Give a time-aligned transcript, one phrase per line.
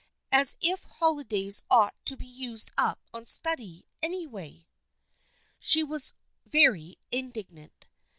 [0.31, 4.65] As if holidays ought to be used up on study, anyway!"
[5.59, 7.85] She was very indignant.